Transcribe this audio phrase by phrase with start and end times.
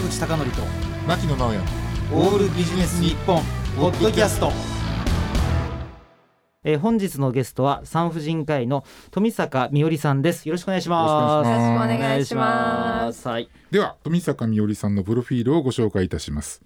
[0.00, 0.62] 坂口孝則と
[1.06, 1.58] 牧野直哉。
[2.12, 3.42] オールビジネス日本
[3.76, 4.50] ポッドキャスト。
[6.64, 10.48] えー、本日のゲストは産婦人科医の富坂美織さんです。
[10.48, 11.48] よろしくお願いします。
[11.48, 13.28] よろしくお願いします。
[13.28, 13.50] はい。
[13.70, 16.62] では富坂美織さんのプロフィールをご紹介いたします。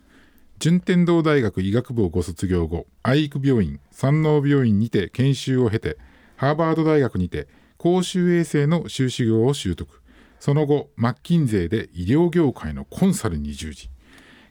[0.61, 5.99] 順天堂大学医学部をご卒業後愛育病院山王病院にて研修を経て
[6.37, 7.49] ハーバード大学にて
[7.79, 10.04] 公衆衛生の修士号を習得
[10.45, 13.89] その後マッキンゼーで医療業界のコンサルに従事。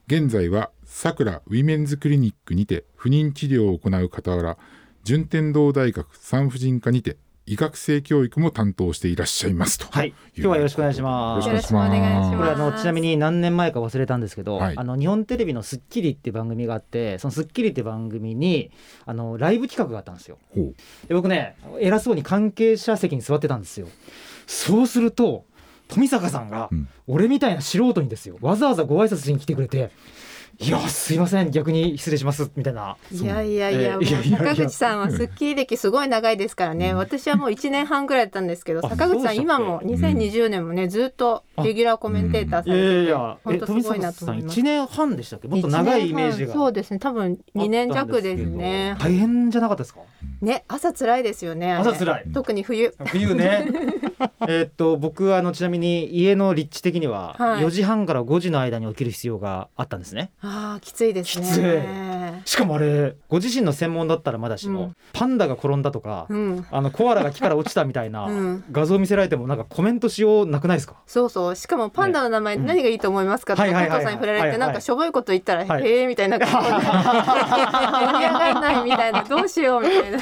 [0.07, 4.57] 現在はさくらウィメンズクリニックにて不妊治療を行う傍ら
[5.03, 9.85] 順天堂大学産婦人科にて医学生教育も担当していらっしゃいますと。
[9.85, 10.16] はい。
[10.35, 11.47] 今日はよろしくお願いします。
[11.47, 12.38] よろしくお願いします。
[12.38, 14.73] これあのちなみに何年前か忘れたんですけど、はい。
[14.75, 18.71] あの日本テレビのスッキリっていう番組があってそのスッキリって番組に
[19.05, 20.39] あのライブ企画があったんですよ。
[20.55, 20.75] ほう。
[21.07, 23.88] で僕ね偉そうに関係者席に座ってたんですよ。
[24.47, 25.45] そうすると
[25.94, 26.88] 富坂さんが、うん。
[27.08, 29.91] 俺みたいな素人にですよわざわざご挨拶しに来てくれて
[30.59, 31.51] 「いやすいません。
[31.51, 32.95] 逆に失礼します」みたいな。
[33.11, 36.93] いやいやいや、えー坂口さんはスッキリ歴すごい長いですからね。
[36.93, 44.59] 私はもう1年半ぐらいだったんですけど、あ坂口さん今も2020年もねずっとレギュラーコメンテーターされてて、やえ本当すごいなと思います。
[44.59, 45.47] 1年半でしたっけ？
[45.47, 46.53] もっと長いイメージが。
[46.53, 46.99] そうですね。
[46.99, 48.95] 多分2年弱ですね。
[48.99, 50.01] 大変じゃなかったですか？
[50.41, 51.73] ね朝辛いですよね。
[51.73, 52.25] 朝辛い。
[52.33, 52.93] 特に冬。
[53.05, 53.67] 冬ね。
[54.47, 57.63] えーっと僕あのちなみに家の立地的にははい。
[57.63, 61.45] 4時半から5時の間に起きる必要があったんですね、ああきついですね。
[61.45, 62.49] きつい。
[62.49, 64.95] しかもあれご自身の専門だったらまだしも、うん。
[65.13, 66.66] パンダが転んだとか、うん。
[66.69, 68.64] あのコアラが木から落ちたみたいな うん。
[68.71, 70.95] 画像見せられてもなんかコメントしようなくないですか？
[71.08, 71.55] そうそう。
[71.55, 75.88] しかもパンダの名前何がいいと思いますか、はいはいはいと加藤さんに振られて、なんかしょぼいこと言ったら、はい。
[75.88, 76.69] へえみたいな顔で。
[76.69, 79.23] 盛り上がらないみたいな。
[79.23, 80.19] どうしようみたいな。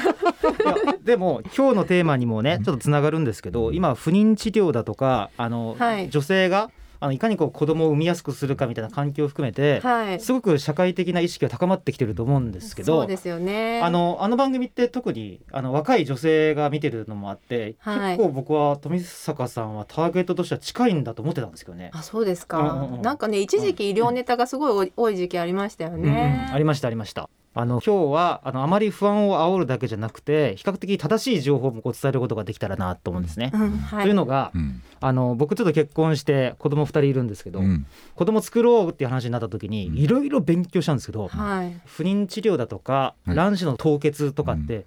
[1.02, 6.08] でも今日のテーマにもねちょっとつながるんですけど今不妊治療だとかあの、はい。
[6.10, 6.70] 女性が
[7.02, 10.20] あのいかにこう子供を産みやすくするかみたいな環境を含めて、はい。
[10.20, 13.80] すごく社会的な意識が高まってきてると思うんですけどそうですよね。
[13.82, 21.90] あのあの番組って特にあの若い女性が見てるのもあって、はい結構僕は富坂さんはターゲットとしては近いんだと思ってたんですけどね。
[21.92, 26.48] あそうですか、うんうんうんなんかね一時期医療ネタがすごい多い時期ありましたようんね。
[26.52, 27.28] ありましたありました。
[27.54, 33.50] あの今日はあのあまり不安を煽るだけじゃなくて比較的正しい情報もこう伝えることができたらなと思うんですね。
[33.52, 34.02] うんはい。
[34.04, 34.82] というのが、うん。
[35.00, 37.86] あの僕ちょっと結婚して子供2人いるんですけど、うん。
[38.14, 39.98] 子供作ろうっていう話になった時にうん。
[39.98, 41.80] いろいろ勉強したんですけど、はい。
[41.84, 43.36] 不妊治療だとかはい。
[43.36, 44.86] 卵子の凍結とかって、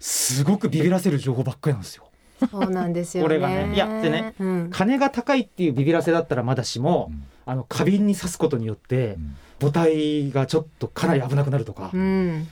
[0.00, 2.08] すごくビビらせる情報ばっかりなんですよ。
[2.50, 3.28] そうなんですよね。
[3.28, 7.12] これがねいやでねうん、金が高いっていうビビらせだったらまだしも、
[7.44, 12.48] あの花瓶に刺すことによってうん母体がちょっとかなり危なくなるとか、うん、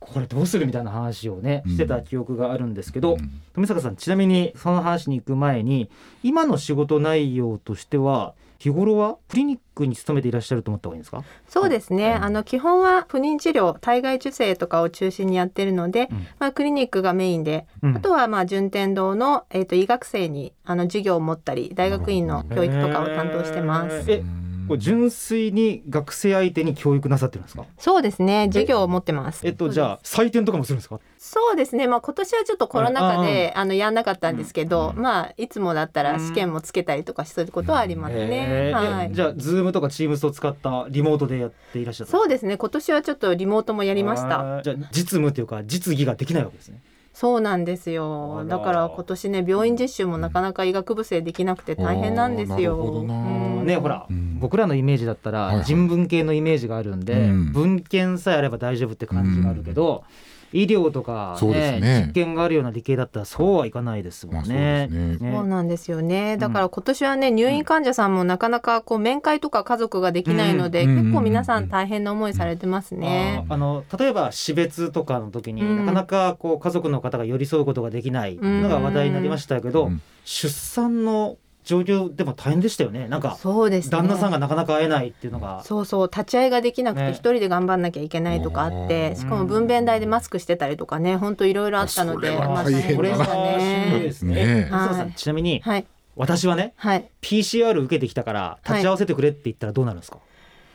[0.00, 1.72] これどうするみたいな話をねうん。
[1.72, 3.30] してた記憶があるんですけど、うん。
[3.54, 5.90] 富坂さんちなみにその話に行く前に
[6.22, 12.14] 今の仕事内容としては日頃はクリニックに勤めていらっしゃると思った方がいいんですか、そうですね。
[12.16, 12.24] うん。
[12.24, 16.26] あの基本は不妊治療、体外受精とかを中心にやってるので、うん。
[16.38, 17.96] まあクリニックがメインで、うん。
[17.96, 24.04] あとはまあ順天堂のえっ、と医学生にあの授業を持ったり、大学院の教育とかを担当してます。
[24.08, 24.22] え
[24.72, 27.64] これ純粋に学生相手に教育なさってるんですか？
[27.78, 28.46] そうですね。
[28.46, 29.46] 授業を持ってます。
[29.46, 30.98] えっとじゃあ採点とかもするんですか？
[31.18, 31.86] そうですね。
[31.86, 38.28] まあ今年はちょっとコロナ禍であのやんなかったんですけど、まあいつもだったら試験もつけたりとかすることはありますね。
[38.30, 39.06] えーはい。
[39.12, 42.56] えじゃあズームとかチームスを使ったリモートでやっていらっしゃったそうですね。
[42.56, 44.62] 今年はちょっとリモートもややりました。
[44.64, 46.80] じゃあ実務っていうか実技ができないわけですね
[47.22, 48.38] そうなんですあよ。
[48.38, 48.44] ら。
[48.46, 53.04] だから今年ね病院実習もなかなか医学部生できなくて大変なんですあーなるほどよ。
[53.04, 53.14] な。
[53.14, 53.18] う
[53.62, 53.64] ん。
[53.64, 54.38] ねほら、うん。
[54.40, 55.58] 僕らのイメージだったはいはい。
[55.58, 57.52] ら人文系のイメージがあるんで、うん。
[57.52, 60.02] 文献さえあれば大丈夫って感じがあるけど、
[60.52, 62.04] 医療とか、そうですね。
[62.06, 64.88] 実験があるような理系だったらそうはいかないですもんね。
[64.90, 65.36] まあそうね。
[65.36, 66.36] そうなんですよね。
[66.36, 71.02] だから今年はね入院患者さんもなかなかこう面会とか家族ができないので、うん。
[71.02, 73.44] 結構皆さん大変な思いされてますね。
[73.48, 75.78] ああの例えば死別とかの時に、うん。
[75.78, 80.02] なかなかこう家族の方が寄り添うことができないのが話題になりましたけど、うん。
[80.24, 83.90] 出産の状況でも大変でしたよねなんかそうですね。
[83.92, 85.62] 旦那さんがなかなか会えないっていうのが。
[85.64, 94.12] そうそう立ち会いができなくてね一人で頑張んなきゃいけないとかあって、うんしかも分娩台でマスクしてたりとかね本当いろいろあったのでそれはまあ大変だこれで。
[94.12, 94.68] すね。
[94.70, 95.86] はいちなみにはい
[96.16, 97.08] 私はねはい。
[97.22, 100.18] PCR 受けてきたから立ち会わせてくれって言ったらどうなるんですか、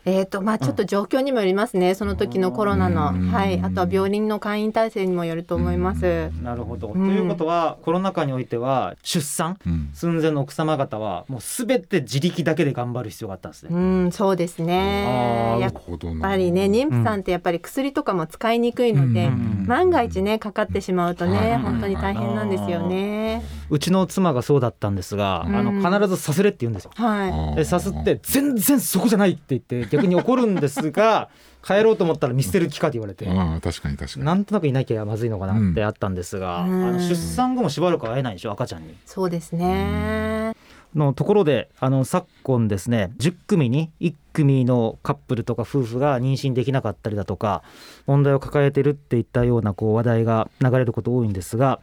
[0.09, 3.27] えーとまあ、ちょっと状況にもよりますね、その時のコロナの、うん。
[3.27, 6.31] はい、あとは病院の会員体制にもよると思います。
[6.41, 6.93] なるほど、うん。
[6.93, 9.89] ということはコロナ禍においては出産うん。
[9.93, 13.69] 寸前の奥様方はもう全て自力だけで頑張る必要があったんですね。
[13.73, 13.77] う
[14.07, 15.55] ん、そうですね。
[15.55, 16.29] あーやっなるほどな。
[16.29, 19.65] ぱりね妊婦さんってやっぱり薬とかも使いにくいので、うん。
[19.67, 21.57] 万が一ねかかってしまうとね、はい。
[21.59, 23.43] 本当に大変なんですよね。
[23.69, 26.91] うちの妻がそうだったんですが、うんあの必ずさすれって言うんですよ。
[26.95, 31.29] はでさすって全然そこじゃないって言って逆に怒るんですが
[31.63, 33.27] 帰ろうと思ったら見捨てる気かって言われて。
[33.27, 38.91] ああ確かに確かになんとなくいなきゃまずいのかなってあったんですが、うんあの出産後もしばらく会えないでしょ赤ちゃんに。
[38.91, 38.95] い。
[39.05, 40.46] そうですね。
[40.97, 47.63] のところであの昨今ですね10組に1組のカップルとか夫婦が妊娠できなかったりだとか
[48.05, 51.79] 問題を抱えてるっていったようなこう話題が流れること多いんですが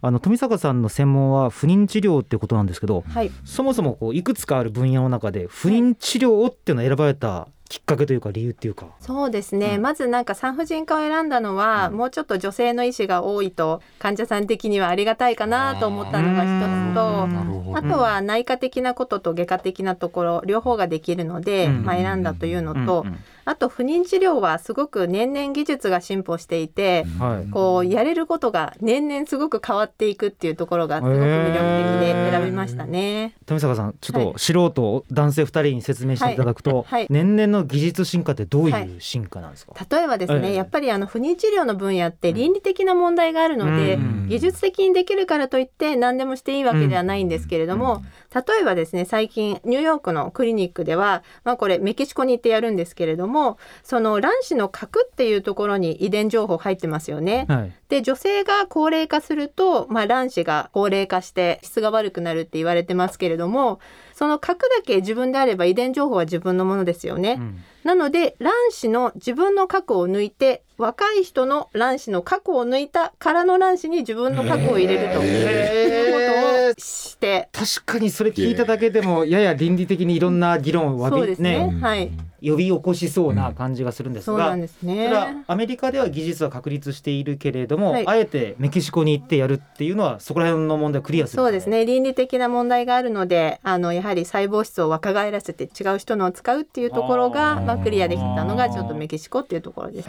[0.00, 3.30] あの富坂さんの専門は不妊治療っていうことなんですけどはい。
[3.44, 8.88] そもそもこういくつかある分野の中で不妊治療をっていうのを選ばれたきっかけというか理由っていうか。
[9.00, 9.82] そうですね、うん。
[9.82, 21.84] まずなんか産婦人科を選んだのは、もうちょっと女性の医師が多いと患者さん的にはありがたいかなと思ったのが一つとあとは内科的なことと外科的なところ両方ができるので、うん。
[21.84, 23.18] まあ、選んだというのと、うん
[23.48, 27.06] あと不妊治療はすごく年々技術が進歩していて、
[27.50, 33.34] こうやれることが年々すごく変わっていくっていうところがすごく魅力的で選びましたね。
[33.46, 34.32] 富坂さんちょっはい。
[34.34, 37.00] と素人男性2人に説明していただくと、はい。
[37.00, 37.06] はい。
[37.08, 38.86] 年々の技術進化ってどうはい。
[38.86, 40.54] いう進化なんですか、例えばですね、ええ。
[40.54, 44.26] やっぱりあの不妊治療の分野って倫理的な問題があるので、うん。
[44.28, 48.02] 技術的にできるからといって何でもしていいわけではないんですけれども、
[48.34, 53.37] 例えばですね最近ニューヨークのクリニックでは、まあ、これメキシコに行ってやるんですけれども
[53.82, 57.46] その卵子の核っていうところに遺伝情報入ってますよね。
[57.48, 63.80] はいで女性が高齢化すると、まあ、卵子が高齢化して質が悪くなるって言われてますけれども
[64.12, 67.36] その核だけ自分であれば遺伝情報は自分のものですよね。
[67.38, 76.27] うんなので卵子の自分の核を抜いて若い人の卵子の核を抜いた空の卵子に自分の核を入れるというこ
[76.76, 77.48] して。
[77.52, 81.66] 確かにそれ聞いただけでもやや倫理的にいろんな議論をわびそうですね。
[81.66, 82.10] ねはい。
[82.40, 85.44] 呼び起こしそうな感じがするんですが、そうなんですそれはね。
[85.48, 88.06] アメリカでは技術は確立しているけれども、はい。
[88.06, 91.84] あえてメキシコに行ってやるっていうのはそこら辺の問題をクリアするそうですね。
[91.84, 100.08] 倫理的な問題があるのであのやはり細胞質を若返らせて違う人のを使うっていうところがまあ、クリアできたのがちょっとメキシコっていうところです。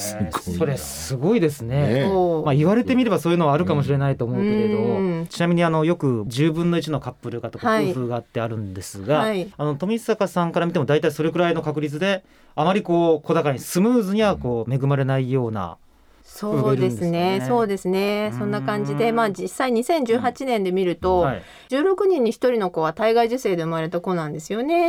[0.00, 0.58] すごいな。
[0.58, 2.04] それすごいですね。
[2.04, 2.12] ね
[2.44, 5.26] まあ、言われてみればそういうのはあるかもしれないと思うけれど、うん。
[5.28, 7.90] ちなみにあのよく10分の1のカップルがとかはい。
[7.90, 9.52] 夫婦があってあるんですが、はい。
[9.56, 15.76] あの富坂さんから見ても大体それくらいの確率であまりこう小高にスムーズにはこう恵まれないような、
[16.28, 17.42] そうですね。
[17.48, 18.32] そうですね。
[18.38, 24.88] そんな感じでうんまあ実際2018年で見ると、はい、16人に1人の子は体外受精で生まれた子なんですよね。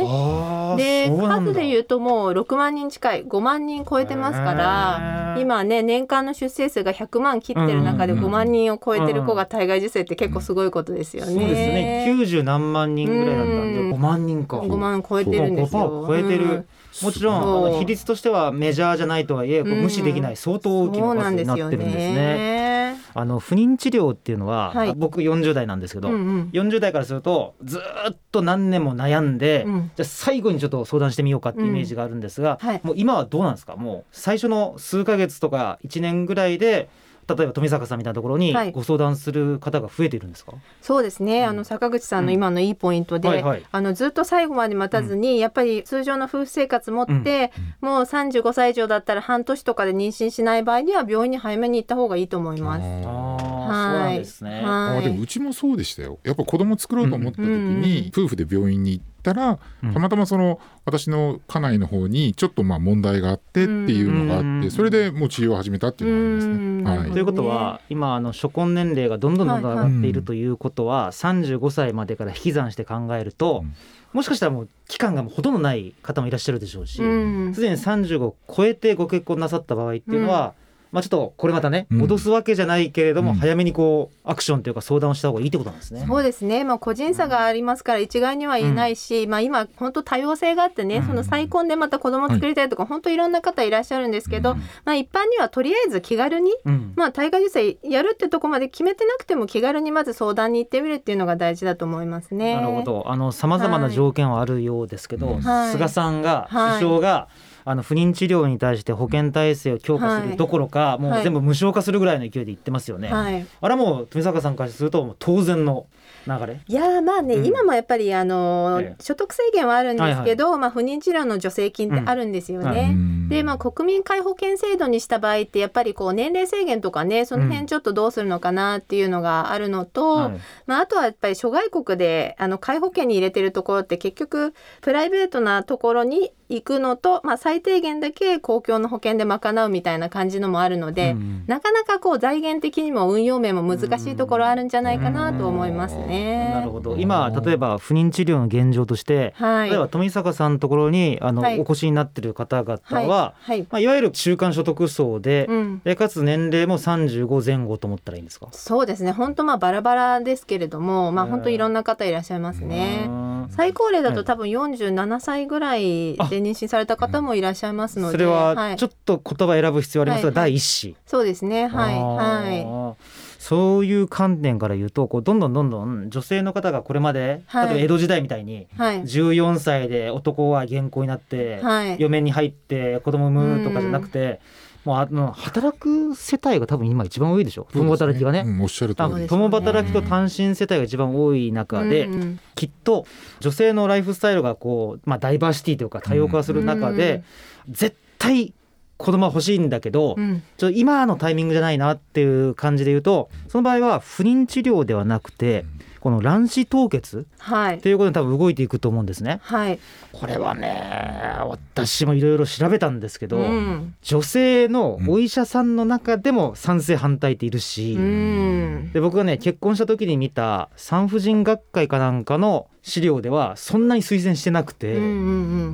[0.76, 11.32] で数で言うともう6万人近い5万人超えてますから今ね年間の出生数が100万切ってる中でうんうんうん5万人を超えてる子が体外受精って結構すごいことですよね。
[11.32, 12.04] そうですね。
[12.06, 13.92] 90何万人ぐらいだったんでうん。
[13.94, 14.58] 5万人か。
[14.58, 16.04] 5万超えてるんですよ。
[16.04, 16.68] 5%超えてる、うん
[17.02, 17.40] もちろんあ
[17.70, 22.14] の比率としてはメジャーじゃないとはいえ無視できない相当大きな数になってるんですね。
[22.14, 22.96] ね。
[23.12, 24.94] あの不妊治療っていうのは、はい。
[24.94, 26.50] 僕40代なんですけど、うんうん。
[26.52, 29.90] 40代からするとずーっと何年も悩んで、うん。
[29.96, 32.68] じゃあ最後にちょっと相談してみようかっていうイメージがあるんですが、うん。
[32.68, 32.80] はい。
[32.82, 33.76] もう今はどうなんですか？
[33.76, 36.88] もう最初の数ヶ月とか1年ぐらいで
[37.34, 38.72] 例えば富坂さんみたいなところにはい。
[38.72, 43.62] ご相談する方が増えているんですか、そうですね、あの坂口さんの今のいいポイントで、はいはい。
[43.70, 52.82] あのずっと最後まで待たずに、やっぱり通常の夫婦生活持って、もう35歳以上だったら半年とかで妊娠しない場合には病院に早めに行った方がいいと思います。
[53.06, 54.14] ああはい。
[54.16, 54.62] そうですね。
[54.62, 54.98] はい。
[54.98, 56.18] あでもうちもそうでしたよ。
[56.24, 59.92] やっぱ子供作ろうと思った時に、夫婦で病院に行ったら、うん。
[59.92, 64.70] たまたまその私の家内の方にちょっとまあ問題があってっていうのがあって、うん。
[64.70, 66.84] それでもう治療を始めたっていうのがありますうん。
[66.84, 66.90] ね。
[66.90, 67.10] はい。
[67.12, 73.74] ということは今あの初婚年齢がどんどんどんどん上がっているということは35歳までから引き算して考えるとうん。
[74.12, 77.54] もしかしたらもう期間がもうほとんどない方もいらっしゃるでしょうしうん。
[77.54, 80.54] すでに35を超えてご結婚なさった場合っていうのは
[80.92, 82.02] まあちょっとこれまたねうん。
[82.02, 83.36] 脅すわけじゃないけれどもうん。
[83.36, 86.04] 早めにこうアクションというか相談をした方がいいってことなんですね。
[86.06, 91.06] そうですね、まあ、個人差がありますから一概には言えないし、まあ、今本当多様性があってね、うん。
[91.06, 94.54] その再婚でまた子供作りたいとか、本当いろんな方いらっしゃるんですけど、
[94.84, 96.92] まあ、一般にはとりあえず気軽に、うん。
[96.96, 102.56] まあ、体外受精やるってとこまで決めてなくても気軽にまず相談に行ってみるっていうのが大事だと思いますね。
[102.56, 103.04] なるほど。
[103.06, 105.72] あのさまざまな条件はあるようですけど、はい。
[105.72, 106.78] 菅さんが、はい。
[106.80, 107.28] 首相が
[107.70, 113.08] あの不妊治療に対して保険体制を強化するどころか、もう全部無償化するぐらいの勢いで言ってますよね。
[113.12, 113.46] はい。
[113.60, 115.86] あれはもう富坂さんからすると当然の
[116.26, 116.60] 流れ？
[116.66, 117.46] いやーまあね、うん。
[117.46, 119.02] 今もやっぱりあのーええ。
[119.02, 122.66] 所得制限はあるんですけど、まあ、不妊治療の助成金ってあるんですよね。
[122.66, 122.84] うんはい。
[122.90, 123.28] うん。
[123.28, 127.48] でまあ、国民皆保険制度にした場合ってやっぱりこう年齢制限とかねそのうん。
[127.48, 130.40] 辺ちょっとどうするのかなっていうのがあるのと、はい。
[130.66, 146.50] まあ、あとはやっぱり諸外国であの皆保険に入れてるところって結局プライベートなところに行くのと、まあ、最低限だけ公共の保険で賄うみたいな感じのもあるので、うんなかなかこう財源的にも運用面も難しいところあるんじゃないかなと思いますね。
[146.54, 146.96] なるほど。
[146.96, 149.70] 今例えば不妊治療の現状として、はい。
[149.70, 151.58] 例えば富坂さんのところにあの、はい。
[151.58, 153.08] お越しになってる方々はい。
[153.08, 153.62] は、はい。
[153.62, 155.80] まあ、いわゆる中間所得層で,、うん。
[155.84, 158.48] でかつ年齢も35前後と思ったらいいんですか？
[158.52, 159.12] そうですね。
[159.12, 163.06] 本当まあバラバラですけれども、まあ、本当いろんな方いらっしゃいますね。
[163.06, 163.46] うん。
[163.50, 164.16] 最高齢だはい。
[164.16, 170.50] と多分47歳ぐらいで妊娠された方もいらっしゃいますので、それはいちょっと言葉選ぶ必要ありますが、はいはい。
[170.52, 171.66] 第一子、そうですね。
[171.68, 177.68] はいははいそういう観点から言うとこうどんどんどんどん女性の方がこれまで、はい。
[177.68, 179.02] 例えば江戸時代みたいにいはい。
[179.02, 181.96] 14歳で男は原稿になって、はい。
[181.98, 184.40] 嫁に入って子供産むとかじゃなくて、
[184.84, 187.66] もうあの働く世帯が多分今一番多いでしょ？
[187.72, 188.44] 共働きがね。
[188.46, 189.26] うんおっしゃる通あり。
[189.26, 192.40] 共働きと単身世帯が一番多い中で、うんうん。
[192.54, 193.06] きっと
[193.40, 197.22] 女性のライフスタイルがこう、まあ、ダイバーシティというか多様化する中で、
[197.68, 198.54] 絶対
[198.96, 200.42] 子供は欲しいんだけど、うん。
[200.56, 205.64] ちょっと今のタイミングじゃないなっていう感じで言うとその場合は不妊治療ではなくて
[206.00, 207.76] この卵子凍結はい。
[207.76, 209.40] っていうことに多分動いていくと思うんですね。
[209.42, 209.78] はい。
[210.12, 213.94] これはね私もいろいろ調べたんですけど、うん。
[214.02, 218.90] 女性のお医者さんの中でも賛成反対っているし、うん。
[218.92, 225.06] で僕がね結婚した時に見た産婦人学会かなんかの資料ではそんなに推薦してなくて、うんう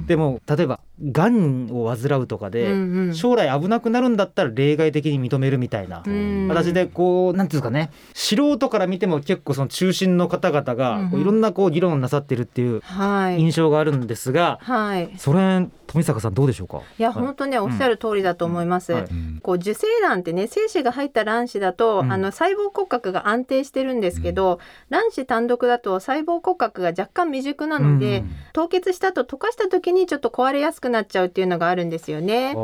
[0.02, 0.80] んでも例えば
[1.10, 3.14] がんを患うとかうんで、うんうん。
[3.14, 6.48] 将来危なくなるんだったら例外的に認めるみたいなうん。
[6.48, 13.40] 形でこうなんていうんですかね素人から見ても結構その中心の方々がいろんなこう議論をなさってるっていうはい。
[13.40, 15.10] 印象があるんですが、はい。
[15.18, 16.82] それ富坂さんどうでしょうか？
[16.98, 17.24] いやはい。
[17.24, 18.92] 本当ねおっしゃる通りだと思います。
[18.92, 19.40] はいうん。
[19.42, 22.12] こう受精卵ってね精子が入った卵子だと、うん。
[22.12, 24.58] あの細胞骨格が安定してるんですけど、
[24.90, 28.30] 卵子単独だと細胞骨格が若干未熟なので、うん。
[28.52, 32.54] 凍結した後溶かした時にちょっと壊れやすくなっちゃうっていうのがあるんですよね。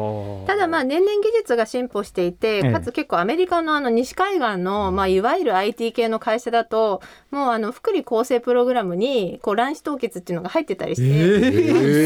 [0.47, 11.09] ただまあ年々技術が進歩していて、ええかつ結構アメリカのあの西海岸の、まあ、いわゆる IT 系の会社だともうあの福利厚生プログラムにこう卵子凍結っていうのが入ってたりして。
[11.09, 11.13] え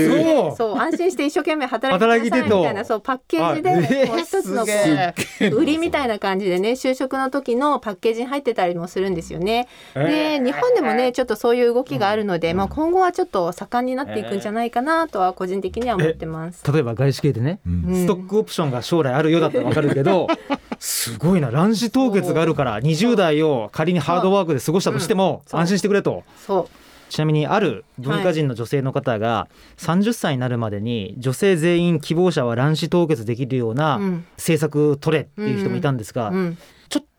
[0.06, 4.64] ー、そうそう安心して一生懸命働いてくださいみたいなそうパッケージでもう一つの
[5.56, 9.68] 売りみたいな感じでね就職の時のパッケージに入ってたりもするんですよね。
[9.94, 16.70] で日本でもねちょっとそういう動きがあるので、まあ、今後はちょっと盛んになっていくんじゃないかなとは個人的には思ってます。
[16.70, 20.28] 例えば外資系でね、ストックオプションが将来あるようだったらわかるけど
[20.78, 21.50] すごいな。
[21.50, 26.24] 卵子凍結があるから20代を仮にハードワークで過ごしたとしても安心してくれと。
[26.46, 26.86] そう。
[27.08, 34.26] ちなみにある文化人の女性の方が30歳になるまでに女性全員希望者は卵子凍結できるようなうん。
[34.36, 36.32] 政策取れっていう人もいたんですが、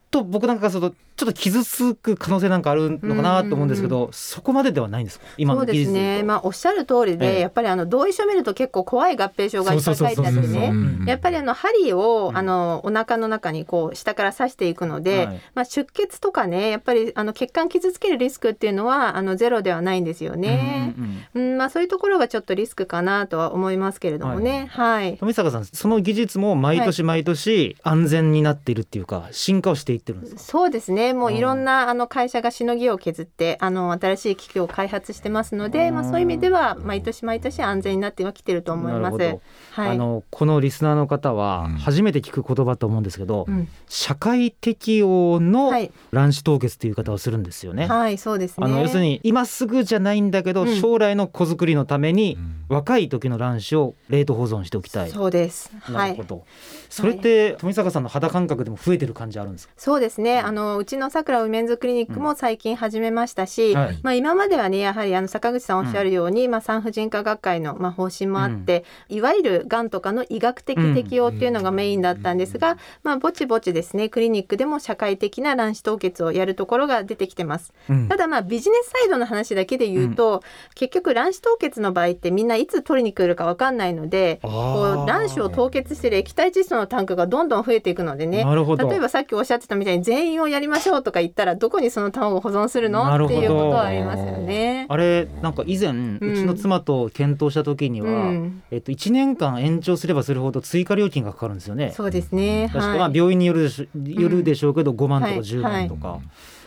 [0.10, 5.26] と僕なんかするとちょっと傷つく可能性なんかあるのかなと思うんですけど、そこまでではないんですか？
[5.38, 7.40] 今そうですの技術で言うね、とまあ、おっしゃる通りで、ええ。
[7.40, 15.42] やっぱりあの同意書見ると結構怖い合併症がいっぱい書いてあってねうんやっぱりあの針を、うんあのお腹の中にこう下から刺していくので、はい。
[15.56, 20.94] まあ、出血とかねやっぱりあの血管傷つけるリスクっていうのはあのゼロではないんですよね。
[20.96, 21.52] うんうんうん。
[21.52, 24.68] うんまあ、そういうところがちょっとリスクかなとは思いますけれどもね。
[24.70, 30.42] はい、富坂さんその技術も毎年毎年安全になっているっていうか進化をしていってるんですか？
[30.42, 39.02] そうですねもういろんなあの会社がしのぎを削ってあの新しい機器を開発してますので、まあ、そういう意味では毎年毎年安全になってはきてると思います。
[39.02, 47.88] なるほどはい、あのこのリスナーの方はうん初めて聞く言葉と思うんですけど、うん社会適応のはい卵子凍結っていう言い方をするんですよね。
[47.88, 48.66] はい、そうですね。
[48.66, 55.10] あの要するに今すぐじゃないんだけど、うん将来の子作りのためにうん若い時の卵子を冷凍保存しておきたい。
[55.10, 55.72] そうです。
[55.82, 56.24] はいなるほ。
[56.24, 56.46] ど。
[56.90, 59.74] それって富坂さんの肌感覚でも増えてる感じあるんですか？
[59.88, 60.40] そうですね。
[60.40, 64.00] あのうちのさくらウメンズクリニックも最近始めましたし、はい。
[64.04, 77.72] まあ今まではねやはりあの坂口さんおっしゃるように、まあ産婦人科学会のまあ方針もあって、いわゆるがんとかの医学的適用っていうのがメインだったんですが、まあぼちぼちですねクリニックでも社会的な卵子凍結をやるところが出てきてます。
[77.90, 78.10] うん。
[78.10, 80.44] ただまあビジネスサイドの話だけで言うと、
[80.76, 88.44] 結局卵子凍結の場合ってみんないつ取りに来るかわかんないので、こう卵子を凍結してる液体窒素のタンクがどんどん増えていくのでね。
[88.44, 88.90] なるほど。
[88.90, 93.04] 例えばさっきおっしゃってたみたいに全員をやりましょうとか言ったらどこにその卵を保存するの？
[93.26, 94.86] っていうことはありますよね。
[94.90, 95.94] あれなんか以前、う
[96.36, 98.64] ちの妻と検討した時には、うん。
[98.72, 101.92] えっと1年間延長すればするほど追加料金がかかるんですよね。
[101.96, 102.70] そうですね。
[102.74, 105.42] 確か、はいまあ病院によるでしょよるでしょうけど、5万とかはい。
[105.42, 106.20] 10万とか、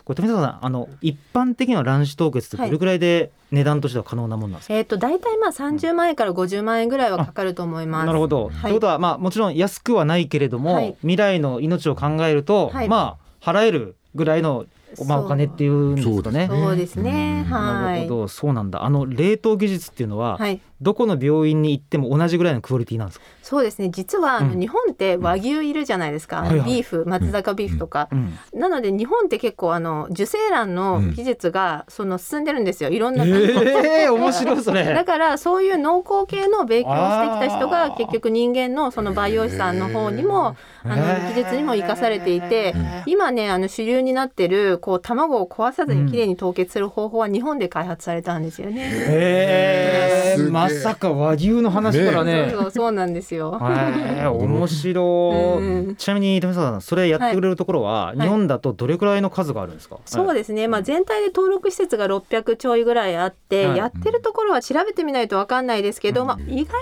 [0.04, 8.07] これ富坂さんあの一般的な卵子凍結ってどはいれくらいで値段としては可能なものなんですか、えっ、と大体まあ30万円から50万円ぐらいはかかると思います。
[8.07, 8.49] なるほど。
[8.49, 14.66] はいということはまあもちろん安くはないけれども、はい未来の命を考えると、はいまあ払えるぐらいの
[15.07, 16.47] まあお金っていうんですかね。
[16.49, 17.45] そうですね。
[17.47, 18.00] うんはい。
[18.00, 20.61] なるほどそうなんだあの冷凍技術っていうのは、はい。
[20.80, 23.90] どこの病院に行っても同じぐらいのクオリティなんですか、そうですね。
[23.90, 24.60] 実はうん。
[24.60, 26.42] 日本って和牛いるじゃないですか。
[26.42, 26.70] はいはい。
[26.70, 28.08] ビーフ、松坂ビーフとか。
[28.12, 32.90] うん、なので日本って結構あの受精卵の技術がその進んでるんですよ。
[32.90, 33.25] いろんな。
[33.25, 40.96] えー、面白いそ だれからそういう農耕系の勉強をしてきた人が結局人間のその培養士さんの方にもあの
[41.30, 42.75] 技術にも生かされていて
[43.06, 48.90] 今ねあの主流になってるこう卵を壊さずにきれいに凍結する方法は日本で開発されたんですよね。
[48.92, 52.48] えー、すげえまさか和牛の話からね。
[52.50, 53.58] そうそうそうなんですよ。
[53.60, 55.96] えー、面白い、うん。
[55.96, 58.20] ちなみに富坂さんそれやってくれるところは、い。
[58.20, 63.78] 日本だとどれくらいの数があるんですか、そうですね、まあ、全体で登録施設が600ちょいぐらいあって、はい。
[63.78, 66.74] やってるところは調べてみないと分かんないですけど、まあ、意外と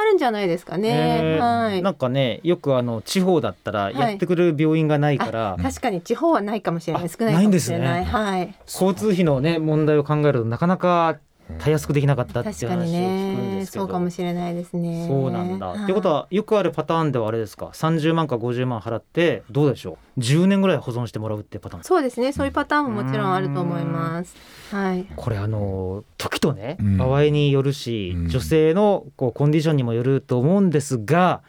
[0.00, 1.20] あるんじゃないですかね。
[1.22, 1.38] え。
[1.40, 1.82] ーはい。
[1.82, 7.04] なんかねよくあの地方だったらやってくれる病院がないから、確かに地方はないかもしれない。
[7.04, 7.90] あ少ないかもしれない。
[7.90, 8.10] ないんですね。
[8.10, 11.18] はい、交通費のね問題を考えるとなかなか
[11.58, 13.84] たやすくできなかったっていう話を聞くんでねすけど。
[13.86, 15.06] そうかもしれないですね。
[15.08, 15.66] そうなんだ。
[15.68, 21.84] はいってことはよくあるパターンではあれですか？30万か50万払ってどうでしょう？10年ぐらい保存してもらうってパターン。
[21.84, 22.32] そうですね。
[22.32, 24.34] そういうパターンももちろんあると思います。
[24.70, 25.06] はい。
[25.16, 26.98] これあの時とね、うん。
[26.98, 28.28] 場合によるし、うん。
[28.28, 31.42] 女性のこうコンディションにもよると思うんですが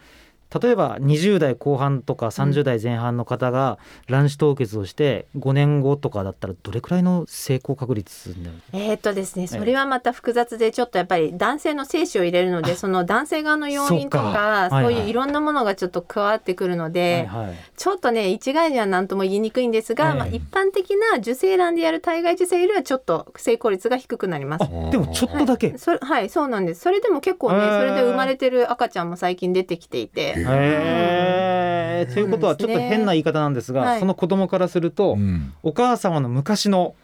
[0.60, 3.78] 例えば20代後半とか30代前半の方が
[4.08, 17.56] 卵子凍結をして5年後とかだったらどれくらいの成功確率になるえーっとですねそれはまた複雑でちょっとやっぱり男性の精子を入れるのでその男性側の要因とかそういういろんなものがちょっと加わってくるので、はいはい。
[17.76, 20.14] ちょっとね一概には何とも言いにくいんですが、ええ。
[20.14, 24.64] まあ、一般的な受精卵でやる体外受精よりはちょっと成功率が低くなります。
[24.64, 24.90] あ。
[24.90, 26.80] でもちょっとだけ、それはいそうなんです。
[26.80, 32.14] それでも結構ね、ええそれで生まれてる赤ちゃんも最近出てきていて、へー。
[32.14, 34.00] ということはちょっと変な言い方なんですが、はい。
[34.00, 35.52] その子供からすると、うん。
[35.62, 36.94] お母様の昔の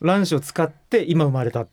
[0.00, 1.66] 卵子を使って今生まれた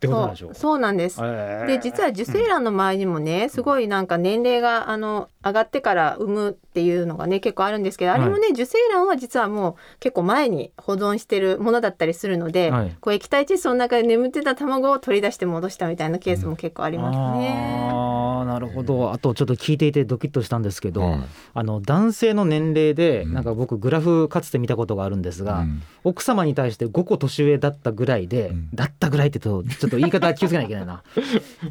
[0.00, 1.20] ってことなんでしょそうそうなんです。
[1.20, 1.66] へー。
[1.66, 12.96] で実は受精卵の周りにもねすごいなんか年齢があの上がってから産むっていうのがね結構あるんですけどあれもね、受精卵は実はもう結構前に保存してるものだったりするので、はい。
[13.00, 17.90] こう液体窒素の中で眠ってた卵を取り出して戻したみたいなケースも結構ありますね。
[17.92, 19.12] あーなるほど。
[19.12, 21.20] あとちょっと聞いていてドキッとしたんですけど、はい。
[21.54, 23.34] あの男性の年齢でうん。
[23.34, 25.82] なんか僕グラフかつて見たことがあるんですが、うん。
[26.04, 28.68] 奥様に対して5個年上だったぐらいで、うん。
[28.74, 31.02] だったぐらいってとちょっと言い方気をつけなきゃいけないな。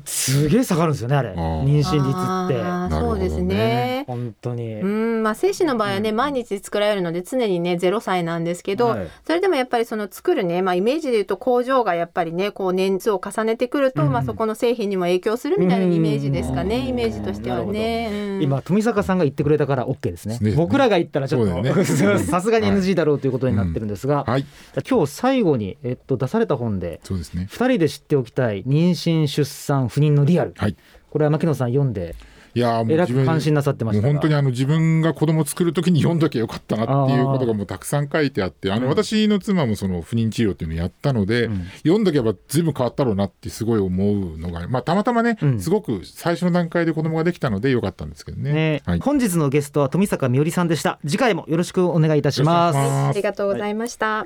[0.05, 1.29] すげえ下がるんですよねあれ。
[1.29, 1.63] ー。
[1.63, 2.99] 妊娠率って。
[2.99, 4.03] そうですね。
[4.08, 4.75] 本当に。
[4.75, 9.08] うんまあ、精子の場合はね、毎日作られるので常にね0歳なんですけど、はい。
[9.25, 14.12] それでもやっぱりその作るね、まあ、イメージで言うと工場がやっぱりねこう年数を重ねてくると、うん。
[14.12, 16.88] まあ、そこの製品にも影響するみたいなイメージですかね、うん。
[16.88, 18.10] イメージとしてはね。
[18.12, 18.41] うん。
[18.41, 20.39] 今富坂さんが言ってくれたから OK ですね。
[20.41, 20.51] ね。
[20.55, 24.45] 僕らが言ったらちょっと さすがに NG だろうということになってるんですが、はい。
[24.89, 27.47] 今日最後に、えっと、出された本でそうですね。
[27.51, 30.75] 2人で知っておきたい妊娠出産不妊のリアル、はい。
[31.11, 32.15] これは牧野さん読んで
[32.55, 41.65] いやーもうえら自分く関心なさってましたがもう本当にあの自分が子供作る時に読んどきゃよかったなっていうことがもうたくさん書いてあってあの私の妻もその不妊治療っていうのをやったので、うん。
[41.83, 45.59] 読んどけば随分変わったろうなってすごい思うのが、まあ、たまたまね、うん。
[45.59, 48.51] すごく最初の段階で子供ができたのでよかったんですけどね。
[48.51, 50.99] ねはい、本日のゲストは富坂美織さんでした。
[51.05, 52.77] 次回もよろしくお願いいたします。
[52.77, 54.25] ありがとうございました。